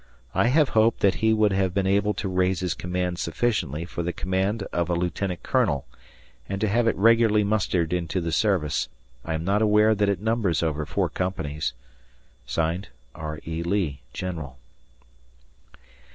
I 0.33 0.47
have 0.47 0.69
hoped 0.69 1.01
that 1.01 1.13
he 1.21 1.31
would 1.31 1.51
have 1.51 1.75
been 1.75 1.85
able 1.85 2.15
to 2.15 2.27
raise 2.27 2.61
his 2.61 2.73
command 2.73 3.19
sufficiently 3.19 3.85
for 3.85 4.01
the 4.01 4.11
command 4.11 4.63
of 4.73 4.89
a 4.89 4.95
Lieutenant 4.95 5.43
Colonel, 5.43 5.85
and 6.49 6.59
to 6.59 6.67
have 6.67 6.87
it 6.87 6.95
regularly 6.95 7.43
mustered 7.43 7.93
into 7.93 8.19
the 8.19 8.31
service. 8.31 8.89
I 9.23 9.35
am 9.35 9.43
not 9.43 9.61
aware 9.61 9.93
that 9.93 10.09
it 10.09 10.19
numbers 10.19 10.63
over 10.63 10.87
4 10.87 11.09
companies. 11.09 11.73
R. 13.13 13.39
E. 13.45 13.61
Lee, 13.61 14.01
General. 14.11 14.57